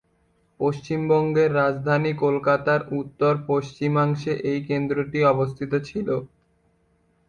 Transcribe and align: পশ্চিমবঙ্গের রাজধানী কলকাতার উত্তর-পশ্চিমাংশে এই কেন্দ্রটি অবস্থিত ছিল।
পশ্চিমবঙ্গের 0.59 1.49
রাজধানী 1.55 2.11
কলকাতার 2.23 2.81
উত্তর-পশ্চিমাংশে 2.99 4.33
এই 4.43 4.59
কেন্দ্রটি 4.67 5.19
অবস্থিত 5.33 5.71
ছিল। 5.87 6.07